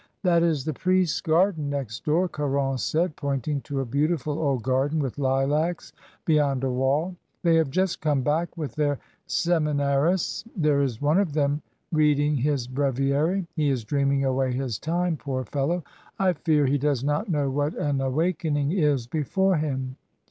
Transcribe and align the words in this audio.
"That 0.23 0.41
is 0.41 0.65
the 0.65 0.73
priests' 0.73 1.21
garden 1.21 1.69
next 1.69 2.05
door," 2.05 2.27
Caron 2.27 2.79
said, 2.79 3.15
pointing 3.15 3.61
to 3.61 3.81
a 3.81 3.85
beautiful 3.85 4.39
old 4.39 4.63
garden, 4.63 4.97
with 4.97 5.19
lilacs, 5.19 5.93
beyond 6.25 6.63
a 6.63 6.71
wall. 6.71 7.15
"They 7.43 7.53
have 7.57 7.69
just 7.69 8.01
come 8.01 8.23
back 8.23 8.57
with 8.57 8.73
their 8.73 8.97
semi 9.27 9.73
narists; 9.73 10.43
there 10.57 10.81
is 10.81 11.03
one 11.03 11.19
of 11.19 11.33
them 11.33 11.61
reading 11.91 12.35
his 12.37 12.65
breviary. 12.67 13.45
He 13.55 13.69
is 13.69 13.83
dreaming 13.83 14.25
away 14.25 14.53
his 14.53 14.79
time, 14.79 15.17
poor 15.17 15.45
fellow! 15.45 15.83
I 16.17 16.33
fear 16.33 16.65
he 16.65 16.79
does 16.79 17.03
not 17.03 17.29
know 17.29 17.51
what 17.51 17.75
an 17.75 18.01
awakening 18.01 18.71
is 18.71 19.05
before 19.05 19.57
him." 19.57 19.97